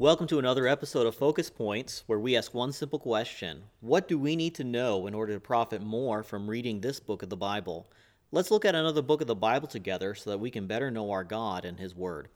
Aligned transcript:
Welcome 0.00 0.28
to 0.28 0.38
another 0.38 0.66
episode 0.66 1.06
of 1.06 1.14
Focus 1.14 1.50
Points, 1.50 2.04
where 2.06 2.18
we 2.18 2.34
ask 2.34 2.54
one 2.54 2.72
simple 2.72 2.98
question 2.98 3.64
What 3.80 4.08
do 4.08 4.18
we 4.18 4.34
need 4.34 4.54
to 4.54 4.64
know 4.64 5.06
in 5.06 5.12
order 5.12 5.34
to 5.34 5.40
profit 5.40 5.82
more 5.82 6.22
from 6.22 6.48
reading 6.48 6.80
this 6.80 6.98
book 6.98 7.22
of 7.22 7.28
the 7.28 7.36
Bible? 7.36 7.86
Let's 8.32 8.50
look 8.50 8.64
at 8.64 8.74
another 8.74 9.02
book 9.02 9.20
of 9.20 9.26
the 9.26 9.34
Bible 9.34 9.68
together 9.68 10.14
so 10.14 10.30
that 10.30 10.38
we 10.38 10.50
can 10.50 10.66
better 10.66 10.90
know 10.90 11.10
our 11.10 11.22
God 11.22 11.66
and 11.66 11.78
His 11.78 11.94
Word. 11.94 12.30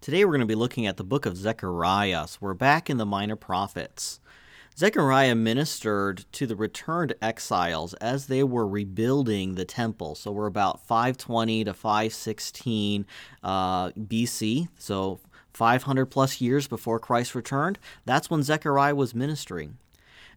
Today 0.00 0.24
we're 0.24 0.32
going 0.32 0.40
to 0.40 0.46
be 0.46 0.56
looking 0.56 0.88
at 0.88 0.96
the 0.96 1.04
book 1.04 1.26
of 1.26 1.36
Zechariah. 1.36 2.26
So 2.26 2.38
we're 2.40 2.54
back 2.54 2.90
in 2.90 2.96
the 2.96 3.06
Minor 3.06 3.36
Prophets. 3.36 4.18
Zechariah 4.78 5.34
ministered 5.34 6.24
to 6.30 6.46
the 6.46 6.54
returned 6.54 7.12
exiles 7.20 7.94
as 7.94 8.28
they 8.28 8.44
were 8.44 8.64
rebuilding 8.64 9.56
the 9.56 9.64
temple. 9.64 10.14
So 10.14 10.30
we're 10.30 10.46
about 10.46 10.86
520 10.86 11.64
to 11.64 11.74
516 11.74 13.04
uh, 13.42 13.88
BC, 13.90 14.68
so 14.78 15.18
500 15.52 16.06
plus 16.06 16.40
years 16.40 16.68
before 16.68 17.00
Christ 17.00 17.34
returned. 17.34 17.80
That's 18.04 18.30
when 18.30 18.44
Zechariah 18.44 18.94
was 18.94 19.16
ministering. 19.16 19.78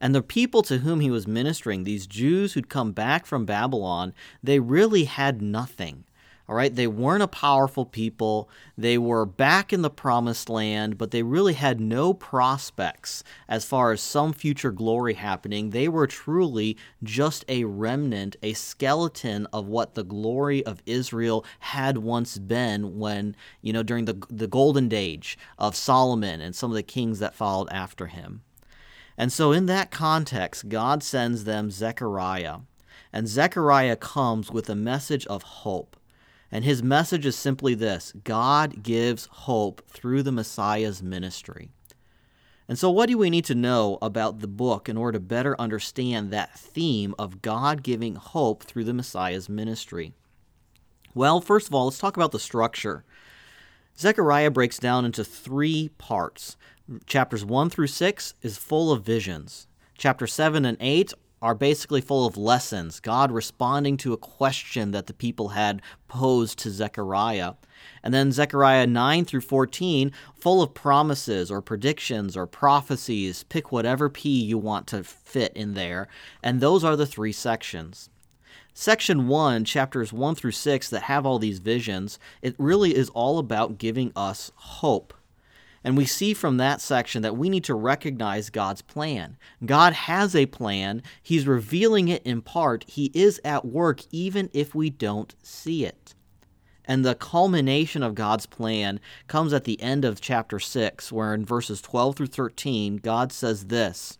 And 0.00 0.14
the 0.14 0.22
people 0.22 0.62
to 0.62 0.78
whom 0.78 1.00
he 1.00 1.10
was 1.10 1.26
ministering, 1.26 1.84
these 1.84 2.06
Jews 2.06 2.54
who'd 2.54 2.70
come 2.70 2.92
back 2.92 3.26
from 3.26 3.44
Babylon, 3.44 4.14
they 4.42 4.58
really 4.58 5.04
had 5.04 5.42
nothing. 5.42 6.04
All 6.50 6.56
right, 6.56 6.74
they 6.74 6.88
weren't 6.88 7.22
a 7.22 7.28
powerful 7.28 7.86
people. 7.86 8.50
They 8.76 8.98
were 8.98 9.24
back 9.24 9.72
in 9.72 9.82
the 9.82 9.88
promised 9.88 10.48
land, 10.48 10.98
but 10.98 11.12
they 11.12 11.22
really 11.22 11.52
had 11.52 11.80
no 11.80 12.12
prospects 12.12 13.22
as 13.48 13.64
far 13.64 13.92
as 13.92 14.00
some 14.00 14.32
future 14.32 14.72
glory 14.72 15.14
happening. 15.14 15.70
They 15.70 15.86
were 15.86 16.08
truly 16.08 16.76
just 17.04 17.44
a 17.48 17.62
remnant, 17.62 18.34
a 18.42 18.54
skeleton 18.54 19.46
of 19.52 19.68
what 19.68 19.94
the 19.94 20.02
glory 20.02 20.66
of 20.66 20.82
Israel 20.86 21.44
had 21.60 21.98
once 21.98 22.36
been 22.36 22.98
when, 22.98 23.36
you 23.62 23.72
know, 23.72 23.84
during 23.84 24.06
the, 24.06 24.20
the 24.28 24.48
golden 24.48 24.92
age 24.92 25.38
of 25.56 25.76
Solomon 25.76 26.40
and 26.40 26.56
some 26.56 26.72
of 26.72 26.74
the 26.74 26.82
kings 26.82 27.20
that 27.20 27.36
followed 27.36 27.68
after 27.70 28.08
him. 28.08 28.42
And 29.16 29.32
so, 29.32 29.52
in 29.52 29.66
that 29.66 29.92
context, 29.92 30.68
God 30.68 31.04
sends 31.04 31.44
them 31.44 31.70
Zechariah. 31.70 32.56
And 33.12 33.28
Zechariah 33.28 33.94
comes 33.94 34.50
with 34.50 34.68
a 34.68 34.74
message 34.74 35.28
of 35.28 35.44
hope. 35.44 35.96
And 36.52 36.64
his 36.64 36.82
message 36.82 37.26
is 37.26 37.36
simply 37.36 37.74
this 37.74 38.12
God 38.24 38.82
gives 38.82 39.26
hope 39.26 39.82
through 39.88 40.22
the 40.22 40.32
Messiah's 40.32 41.02
ministry. 41.02 41.70
And 42.68 42.78
so, 42.78 42.90
what 42.90 43.08
do 43.08 43.18
we 43.18 43.30
need 43.30 43.44
to 43.46 43.54
know 43.54 43.98
about 44.00 44.38
the 44.38 44.46
book 44.46 44.88
in 44.88 44.96
order 44.96 45.18
to 45.18 45.24
better 45.24 45.60
understand 45.60 46.30
that 46.30 46.56
theme 46.56 47.14
of 47.18 47.42
God 47.42 47.82
giving 47.82 48.14
hope 48.14 48.62
through 48.62 48.84
the 48.84 48.94
Messiah's 48.94 49.48
ministry? 49.48 50.12
Well, 51.14 51.40
first 51.40 51.66
of 51.66 51.74
all, 51.74 51.86
let's 51.86 51.98
talk 51.98 52.16
about 52.16 52.30
the 52.30 52.38
structure. 52.38 53.04
Zechariah 53.98 54.50
breaks 54.52 54.78
down 54.78 55.04
into 55.04 55.24
three 55.24 55.90
parts. 55.98 56.56
Chapters 57.06 57.44
1 57.44 57.70
through 57.70 57.88
6 57.88 58.34
is 58.42 58.56
full 58.56 58.92
of 58.92 59.04
visions. 59.04 59.66
Chapter 59.98 60.26
7 60.26 60.64
and 60.64 60.76
8 60.80 61.12
are 61.42 61.54
basically 61.54 62.00
full 62.00 62.26
of 62.26 62.36
lessons, 62.36 63.00
God 63.00 63.32
responding 63.32 63.96
to 63.98 64.12
a 64.12 64.18
question 64.18 64.90
that 64.90 65.06
the 65.06 65.14
people 65.14 65.50
had 65.50 65.80
posed 66.06 66.58
to 66.60 66.70
Zechariah. 66.70 67.54
And 68.02 68.12
then 68.12 68.30
Zechariah 68.30 68.86
9 68.86 69.24
through 69.24 69.40
14, 69.40 70.12
full 70.34 70.62
of 70.62 70.74
promises 70.74 71.50
or 71.50 71.62
predictions 71.62 72.36
or 72.36 72.46
prophecies. 72.46 73.44
Pick 73.44 73.72
whatever 73.72 74.10
P 74.10 74.28
you 74.28 74.58
want 74.58 74.86
to 74.88 75.02
fit 75.02 75.52
in 75.54 75.74
there. 75.74 76.08
And 76.42 76.60
those 76.60 76.84
are 76.84 76.96
the 76.96 77.06
three 77.06 77.32
sections. 77.32 78.10
Section 78.74 79.26
1, 79.26 79.64
chapters 79.64 80.12
1 80.12 80.34
through 80.34 80.52
6, 80.52 80.90
that 80.90 81.02
have 81.02 81.26
all 81.26 81.38
these 81.38 81.58
visions, 81.58 82.18
it 82.40 82.54
really 82.58 82.94
is 82.94 83.10
all 83.10 83.38
about 83.38 83.78
giving 83.78 84.12
us 84.14 84.52
hope. 84.54 85.12
And 85.82 85.96
we 85.96 86.04
see 86.04 86.34
from 86.34 86.58
that 86.58 86.80
section 86.80 87.22
that 87.22 87.36
we 87.36 87.48
need 87.48 87.64
to 87.64 87.74
recognize 87.74 88.50
God's 88.50 88.82
plan. 88.82 89.38
God 89.64 89.92
has 89.94 90.36
a 90.36 90.46
plan, 90.46 91.02
He's 91.22 91.46
revealing 91.46 92.08
it 92.08 92.22
in 92.24 92.42
part. 92.42 92.84
He 92.86 93.10
is 93.14 93.40
at 93.44 93.64
work 93.64 94.02
even 94.10 94.50
if 94.52 94.74
we 94.74 94.90
don't 94.90 95.34
see 95.42 95.84
it. 95.84 96.14
And 96.84 97.04
the 97.04 97.14
culmination 97.14 98.02
of 98.02 98.14
God's 98.14 98.46
plan 98.46 99.00
comes 99.28 99.52
at 99.52 99.64
the 99.64 99.80
end 99.80 100.04
of 100.04 100.20
chapter 100.20 100.58
6, 100.58 101.12
where 101.12 101.32
in 101.32 101.44
verses 101.44 101.80
12 101.80 102.16
through 102.16 102.26
13, 102.26 102.96
God 102.96 103.32
says 103.32 103.66
this 103.66 104.18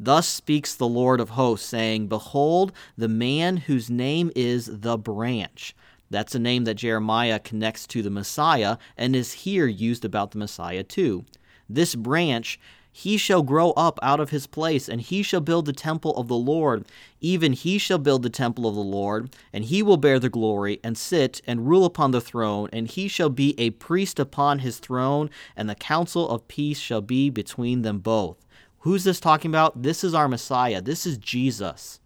Thus 0.00 0.28
speaks 0.28 0.74
the 0.74 0.88
Lord 0.88 1.20
of 1.20 1.30
hosts, 1.30 1.68
saying, 1.68 2.08
Behold, 2.08 2.72
the 2.96 3.08
man 3.08 3.58
whose 3.58 3.90
name 3.90 4.30
is 4.34 4.70
the 4.72 4.96
branch 4.96 5.74
that's 6.10 6.34
a 6.34 6.38
name 6.38 6.64
that 6.64 6.74
Jeremiah 6.74 7.38
connects 7.38 7.86
to 7.88 8.02
the 8.02 8.10
Messiah 8.10 8.76
and 8.96 9.14
is 9.14 9.32
here 9.32 9.66
used 9.66 10.04
about 10.04 10.30
the 10.30 10.38
Messiah 10.38 10.82
too. 10.82 11.24
This 11.68 11.94
branch, 11.94 12.58
he 12.90 13.16
shall 13.16 13.42
grow 13.42 13.70
up 13.72 13.98
out 14.02 14.18
of 14.18 14.30
his 14.30 14.46
place, 14.46 14.88
and 14.88 15.00
he 15.00 15.22
shall 15.22 15.40
build 15.40 15.66
the 15.66 15.72
temple 15.72 16.16
of 16.16 16.26
the 16.26 16.36
Lord. 16.36 16.86
Even 17.20 17.52
he 17.52 17.78
shall 17.78 17.98
build 17.98 18.22
the 18.22 18.30
temple 18.30 18.66
of 18.66 18.74
the 18.74 18.80
Lord, 18.80 19.36
and 19.52 19.64
he 19.66 19.82
will 19.82 19.98
bear 19.98 20.18
the 20.18 20.28
glory, 20.28 20.80
and 20.82 20.98
sit 20.98 21.40
and 21.46 21.68
rule 21.68 21.84
upon 21.84 22.10
the 22.10 22.20
throne, 22.20 22.68
and 22.72 22.88
he 22.88 23.06
shall 23.06 23.30
be 23.30 23.54
a 23.58 23.70
priest 23.70 24.18
upon 24.18 24.60
his 24.60 24.78
throne, 24.78 25.30
and 25.54 25.68
the 25.70 25.74
counsel 25.74 26.28
of 26.28 26.48
peace 26.48 26.78
shall 26.78 27.02
be 27.02 27.30
between 27.30 27.82
them 27.82 27.98
both. 27.98 28.44
Who's 28.78 29.04
this 29.04 29.20
talking 29.20 29.50
about? 29.50 29.82
This 29.82 30.02
is 30.02 30.14
our 30.14 30.26
Messiah. 30.26 30.80
This 30.80 31.06
is 31.06 31.18
Jesus. 31.18 32.00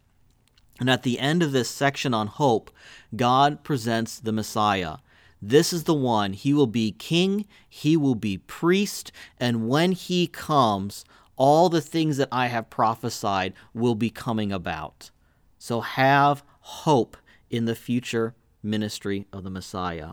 And 0.80 0.90
at 0.90 1.02
the 1.02 1.18
end 1.18 1.42
of 1.42 1.52
this 1.52 1.68
section 1.68 2.14
on 2.14 2.26
hope, 2.26 2.70
God 3.14 3.62
presents 3.62 4.18
the 4.18 4.32
Messiah. 4.32 4.96
This 5.40 5.72
is 5.72 5.84
the 5.84 5.94
one. 5.94 6.32
He 6.32 6.54
will 6.54 6.66
be 6.66 6.92
king, 6.92 7.46
he 7.68 7.96
will 7.96 8.14
be 8.14 8.38
priest, 8.38 9.10
and 9.38 9.68
when 9.68 9.92
he 9.92 10.26
comes, 10.28 11.04
all 11.36 11.68
the 11.68 11.80
things 11.80 12.16
that 12.16 12.28
I 12.30 12.46
have 12.46 12.70
prophesied 12.70 13.54
will 13.74 13.96
be 13.96 14.10
coming 14.10 14.52
about. 14.52 15.10
So 15.58 15.80
have 15.80 16.44
hope 16.60 17.16
in 17.50 17.64
the 17.64 17.74
future 17.74 18.34
ministry 18.62 19.26
of 19.32 19.42
the 19.42 19.50
Messiah. 19.50 20.12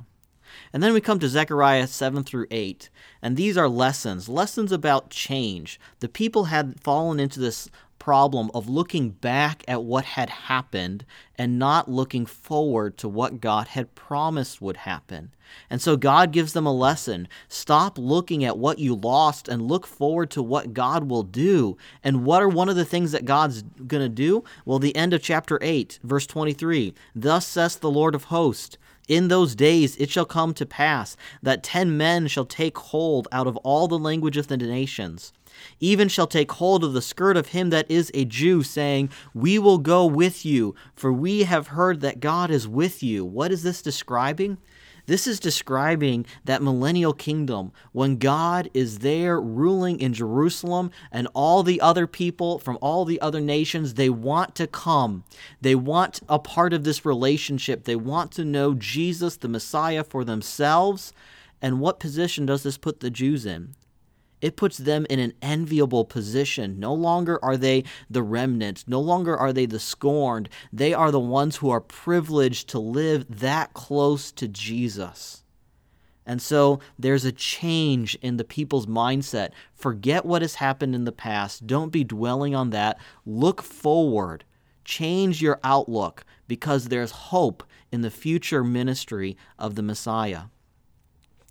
And 0.73 0.81
then 0.81 0.93
we 0.93 1.01
come 1.01 1.19
to 1.19 1.29
Zechariah 1.29 1.85
7 1.85 2.23
through 2.23 2.47
8, 2.49 2.89
and 3.21 3.37
these 3.37 3.55
are 3.57 3.69
lessons, 3.69 4.27
lessons 4.27 4.71
about 4.71 5.11
change. 5.11 5.79
The 5.99 6.09
people 6.09 6.45
had 6.45 6.79
fallen 6.81 7.19
into 7.19 7.39
this 7.39 7.69
problem 7.99 8.49
of 8.53 8.67
looking 8.69 9.11
back 9.11 9.63
at 9.67 9.83
what 9.83 10.05
had 10.05 10.29
happened 10.29 11.05
and 11.37 11.59
not 11.59 11.89
looking 11.89 12.25
forward 12.25 12.97
to 12.97 13.07
what 13.07 13.41
God 13.41 13.67
had 13.67 13.93
promised 13.95 14.61
would 14.61 14.77
happen. 14.77 15.31
And 15.69 15.81
so 15.81 15.97
God 15.97 16.31
gives 16.31 16.53
them 16.53 16.65
a 16.65 16.73
lesson. 16.73 17.27
Stop 17.47 17.97
looking 17.97 18.43
at 18.43 18.57
what 18.57 18.79
you 18.79 18.95
lost 18.95 19.47
and 19.47 19.61
look 19.61 19.85
forward 19.85 20.29
to 20.31 20.43
what 20.43 20.73
God 20.73 21.09
will 21.09 21.23
do. 21.23 21.77
And 22.03 22.25
what 22.25 22.41
are 22.41 22.49
one 22.49 22.69
of 22.69 22.75
the 22.75 22.85
things 22.85 23.11
that 23.11 23.25
God's 23.25 23.63
going 23.63 24.03
to 24.03 24.09
do? 24.09 24.43
Well, 24.65 24.79
the 24.79 24.95
end 24.95 25.13
of 25.13 25.21
chapter 25.21 25.59
8, 25.61 25.99
verse 26.03 26.25
23 26.27 26.93
Thus 27.15 27.45
says 27.45 27.77
the 27.77 27.91
Lord 27.91 28.15
of 28.15 28.25
hosts. 28.25 28.77
In 29.09 29.27
those 29.27 29.55
days 29.55 29.97
it 29.97 30.09
shall 30.09 30.25
come 30.25 30.53
to 30.53 30.65
pass 30.65 31.17
that 31.43 31.63
ten 31.63 31.97
men 31.97 32.27
shall 32.27 32.45
take 32.45 32.77
hold 32.77 33.27
out 33.33 33.47
of 33.47 33.57
all 33.57 33.89
the 33.89 33.99
language 33.99 34.37
of 34.37 34.47
the 34.47 34.55
nations 34.55 35.33
even 35.79 36.07
shall 36.07 36.27
take 36.27 36.51
hold 36.53 36.83
of 36.83 36.93
the 36.93 37.01
skirt 37.01 37.37
of 37.37 37.47
him 37.47 37.69
that 37.69 37.89
is 37.89 38.11
a 38.13 38.25
Jew, 38.25 38.63
saying, 38.63 39.09
We 39.33 39.59
will 39.59 39.77
go 39.77 40.05
with 40.05 40.45
you, 40.45 40.75
for 40.95 41.11
we 41.11 41.43
have 41.43 41.67
heard 41.67 42.01
that 42.01 42.19
God 42.19 42.51
is 42.51 42.67
with 42.67 43.03
you. 43.03 43.25
What 43.25 43.51
is 43.51 43.63
this 43.63 43.81
describing? 43.81 44.57
This 45.09 45.25
is 45.25 45.39
describing 45.39 46.27
that 46.45 46.61
millennial 46.61 47.13
kingdom 47.13 47.71
when 47.93 48.17
God 48.17 48.69
is 48.75 48.99
there 48.99 49.41
ruling 49.41 49.99
in 49.99 50.13
Jerusalem 50.13 50.91
and 51.11 51.27
all 51.33 51.63
the 51.63 51.81
other 51.81 52.05
people 52.05 52.59
from 52.59 52.77
all 52.79 53.05
the 53.05 53.19
other 53.19 53.41
nations, 53.41 53.95
they 53.95 54.11
want 54.11 54.53
to 54.53 54.67
come. 54.67 55.23
They 55.61 55.73
want 55.73 56.19
a 56.29 56.37
part 56.37 56.73
of 56.73 56.83
this 56.83 57.05
relationship. 57.05 57.85
They 57.85 57.95
want 57.95 58.31
to 58.33 58.45
know 58.45 58.75
Jesus, 58.75 59.35
the 59.35 59.47
Messiah, 59.47 60.03
for 60.03 60.23
themselves. 60.23 61.11
And 61.59 61.79
what 61.79 61.99
position 61.99 62.45
does 62.45 62.61
this 62.61 62.77
put 62.77 62.99
the 62.99 63.09
Jews 63.09 63.47
in? 63.47 63.73
It 64.41 64.55
puts 64.55 64.77
them 64.77 65.05
in 65.09 65.19
an 65.19 65.33
enviable 65.41 66.05
position. 66.05 66.79
No 66.79 66.93
longer 66.93 67.43
are 67.43 67.57
they 67.57 67.83
the 68.09 68.23
remnant, 68.23 68.83
no 68.87 68.99
longer 68.99 69.35
are 69.35 69.53
they 69.53 69.65
the 69.65 69.79
scorned. 69.79 70.49
They 70.71 70.93
are 70.93 71.11
the 71.11 71.19
ones 71.19 71.57
who 71.57 71.69
are 71.69 71.81
privileged 71.81 72.69
to 72.69 72.79
live 72.79 73.25
that 73.39 73.73
close 73.73 74.31
to 74.33 74.47
Jesus. 74.47 75.43
And 76.25 76.41
so 76.41 76.79
there's 76.99 77.25
a 77.25 77.31
change 77.31 78.15
in 78.21 78.37
the 78.37 78.43
people's 78.43 78.85
mindset. 78.85 79.49
Forget 79.73 80.25
what 80.25 80.43
has 80.43 80.55
happened 80.55 80.93
in 80.93 81.05
the 81.05 81.11
past. 81.11 81.65
Don't 81.65 81.91
be 81.91 82.03
dwelling 82.03 82.53
on 82.53 82.69
that. 82.69 82.99
Look 83.25 83.63
forward. 83.63 84.43
Change 84.85 85.41
your 85.41 85.59
outlook 85.63 86.23
because 86.47 86.85
there's 86.85 87.11
hope 87.11 87.63
in 87.91 88.01
the 88.01 88.11
future 88.11 88.63
ministry 88.63 89.37
of 89.57 89.73
the 89.73 89.81
Messiah. 89.81 90.43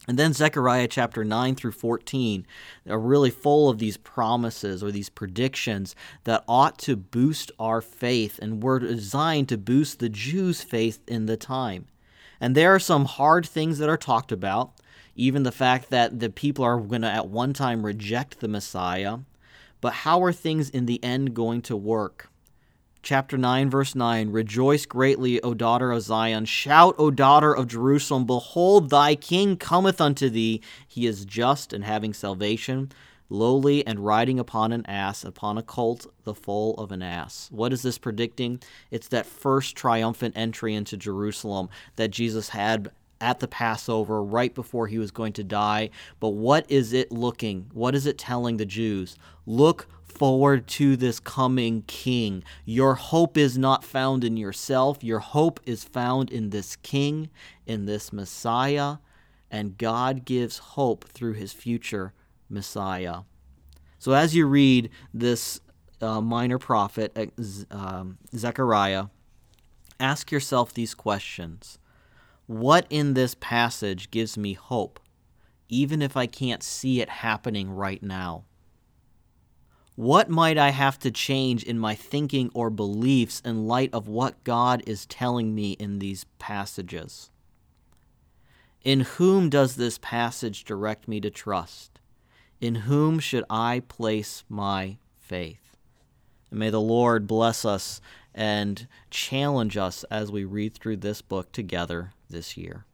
And 0.08 0.18
then 0.18 0.32
Zechariah 0.32 0.88
chapter 0.88 1.22
9 1.22 1.54
through 1.54 1.72
14 1.72 2.46
are 2.88 2.98
really 2.98 3.30
full 3.30 3.68
of 3.68 3.78
these 3.78 3.98
promises 3.98 4.82
or 4.82 4.90
these 4.90 5.10
predictions 5.10 5.94
that 6.24 6.44
ought 6.48 6.78
to 6.78 6.96
boost 6.96 7.52
our 7.58 7.82
faith 7.82 8.38
and 8.40 8.62
were 8.62 8.78
designed 8.78 9.50
to 9.50 9.58
boost 9.58 9.98
the 9.98 10.08
Jews' 10.08 10.62
faith 10.62 11.00
in 11.06 11.26
the 11.26 11.36
time. 11.36 11.88
And 12.40 12.54
there 12.54 12.74
are 12.74 12.80
some 12.80 13.04
hard 13.04 13.44
things 13.44 13.76
that 13.78 13.90
are 13.90 13.98
talked 13.98 14.32
about, 14.32 14.72
even 15.14 15.42
the 15.42 15.52
fact 15.52 15.90
that 15.90 16.20
the 16.20 16.30
people 16.30 16.64
are 16.64 16.80
going 16.80 17.02
to 17.02 17.10
at 17.10 17.28
one 17.28 17.52
time 17.52 17.84
reject 17.84 18.40
the 18.40 18.48
Messiah. 18.48 19.18
But 19.82 19.92
how 19.92 20.22
are 20.22 20.32
things 20.32 20.70
in 20.70 20.86
the 20.86 21.04
end 21.04 21.34
going 21.34 21.60
to 21.62 21.76
work? 21.76 22.30
Chapter 23.02 23.38
9, 23.38 23.70
verse 23.70 23.94
9 23.94 24.30
Rejoice 24.30 24.86
greatly, 24.86 25.40
O 25.42 25.54
daughter 25.54 25.92
of 25.92 26.02
Zion. 26.02 26.44
Shout, 26.44 26.94
O 26.98 27.10
daughter 27.10 27.54
of 27.54 27.68
Jerusalem. 27.68 28.26
Behold, 28.26 28.90
thy 28.90 29.14
king 29.14 29.56
cometh 29.56 30.00
unto 30.00 30.28
thee. 30.28 30.60
He 30.86 31.06
is 31.06 31.24
just 31.24 31.72
and 31.72 31.84
having 31.84 32.12
salvation, 32.12 32.92
lowly 33.30 33.86
and 33.86 34.04
riding 34.04 34.38
upon 34.38 34.72
an 34.72 34.84
ass, 34.86 35.24
upon 35.24 35.58
a 35.58 35.62
colt, 35.62 36.06
the 36.24 36.34
foal 36.34 36.74
of 36.74 36.92
an 36.92 37.02
ass. 37.02 37.48
What 37.52 37.72
is 37.72 37.82
this 37.82 37.98
predicting? 37.98 38.60
It's 38.90 39.08
that 39.08 39.26
first 39.26 39.76
triumphant 39.76 40.36
entry 40.36 40.74
into 40.74 40.96
Jerusalem 40.96 41.68
that 41.96 42.10
Jesus 42.10 42.50
had 42.50 42.90
at 43.20 43.40
the 43.40 43.48
Passover 43.48 44.22
right 44.22 44.54
before 44.54 44.86
he 44.86 44.98
was 44.98 45.10
going 45.10 45.32
to 45.34 45.44
die. 45.44 45.90
But 46.20 46.30
what 46.30 46.70
is 46.70 46.92
it 46.92 47.10
looking? 47.12 47.70
What 47.72 47.94
is 47.94 48.06
it 48.06 48.18
telling 48.18 48.56
the 48.56 48.66
Jews? 48.66 49.16
Look 49.46 49.88
forward 50.04 50.66
to 50.66 50.96
this 50.96 51.20
coming 51.20 51.82
king. 51.86 52.42
Your 52.64 52.94
hope 52.94 53.36
is 53.36 53.56
not 53.56 53.84
found 53.84 54.24
in 54.24 54.36
yourself, 54.36 55.04
your 55.04 55.20
hope 55.20 55.60
is 55.64 55.84
found 55.84 56.30
in 56.30 56.50
this 56.50 56.76
king, 56.76 57.30
in 57.66 57.86
this 57.86 58.12
Messiah, 58.12 58.96
and 59.50 59.78
God 59.78 60.24
gives 60.24 60.58
hope 60.58 61.04
through 61.04 61.34
his 61.34 61.52
future 61.52 62.12
Messiah. 62.48 63.20
So 63.98 64.12
as 64.12 64.34
you 64.34 64.46
read 64.46 64.90
this 65.12 65.60
uh, 66.00 66.20
minor 66.20 66.58
prophet, 66.58 67.16
uh, 67.16 67.74
um, 67.74 68.18
Zechariah, 68.34 69.06
ask 70.00 70.30
yourself 70.30 70.72
these 70.72 70.94
questions. 70.94 71.78
What 72.48 72.86
in 72.88 73.12
this 73.12 73.36
passage 73.38 74.10
gives 74.10 74.38
me 74.38 74.54
hope, 74.54 74.98
even 75.68 76.00
if 76.00 76.16
I 76.16 76.26
can't 76.26 76.62
see 76.62 77.02
it 77.02 77.10
happening 77.10 77.70
right 77.70 78.02
now? 78.02 78.44
What 79.96 80.30
might 80.30 80.56
I 80.56 80.70
have 80.70 80.98
to 81.00 81.10
change 81.10 81.62
in 81.62 81.78
my 81.78 81.94
thinking 81.94 82.50
or 82.54 82.70
beliefs 82.70 83.42
in 83.44 83.66
light 83.66 83.90
of 83.92 84.08
what 84.08 84.44
God 84.44 84.82
is 84.86 85.04
telling 85.04 85.54
me 85.54 85.72
in 85.72 85.98
these 85.98 86.24
passages? 86.38 87.30
In 88.82 89.00
whom 89.00 89.50
does 89.50 89.76
this 89.76 89.98
passage 89.98 90.64
direct 90.64 91.06
me 91.06 91.20
to 91.20 91.28
trust? 91.28 92.00
In 92.62 92.76
whom 92.76 93.18
should 93.18 93.44
I 93.50 93.82
place 93.88 94.42
my 94.48 94.96
faith? 95.18 95.76
And 96.50 96.60
may 96.60 96.70
the 96.70 96.80
Lord 96.80 97.26
bless 97.26 97.66
us 97.66 98.00
and 98.38 98.86
challenge 99.10 99.76
us 99.76 100.04
as 100.12 100.30
we 100.30 100.44
read 100.44 100.72
through 100.72 100.96
this 100.96 101.20
book 101.20 101.50
together 101.50 102.12
this 102.30 102.56
year. 102.56 102.84